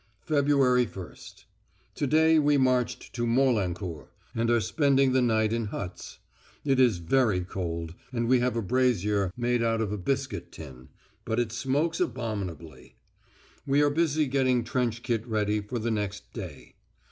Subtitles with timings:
[0.27, 0.47] "Feb.
[0.47, 1.43] 1st.
[1.93, 6.17] To day we marched to Morlancourt and are spending the night in huts.
[6.65, 10.89] It is very cold, and we have a brazier made out of a biscuit tin,
[11.23, 12.95] but it smokes abominably.
[13.67, 16.73] We are busy getting trench kit ready for the next day.